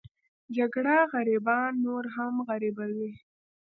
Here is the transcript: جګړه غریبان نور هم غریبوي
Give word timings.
جګړه 0.57 0.95
غریبان 1.13 1.69
نور 1.85 2.03
هم 2.15 2.33
غریبوي 2.47 3.11